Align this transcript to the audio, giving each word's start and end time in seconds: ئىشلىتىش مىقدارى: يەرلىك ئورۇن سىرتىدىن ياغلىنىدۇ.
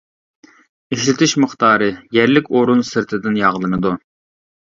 ئىشلىتىش 0.95 1.33
مىقدارى: 1.43 1.89
يەرلىك 2.17 2.49
ئورۇن 2.55 2.81
سىرتىدىن 2.89 3.39
ياغلىنىدۇ. 3.43 3.95